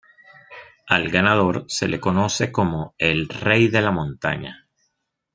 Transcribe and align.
Al 0.87 1.09
ganador 1.11 1.65
se 1.67 1.87
le 1.87 1.99
conoce 1.99 2.51
como 2.51 2.95
el 2.97 3.29
"rey 3.29 3.67
de 3.67 3.81
la 3.83 3.91
montaña". 3.91 4.67